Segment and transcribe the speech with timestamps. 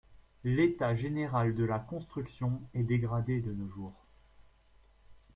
[0.43, 4.07] L’état général de la construction est dégradé de nos jours.